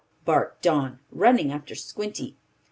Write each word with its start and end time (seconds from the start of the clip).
barked 0.25 0.63
Don, 0.63 0.97
running 1.11 1.51
after 1.51 1.75
Squinty. 1.75 2.35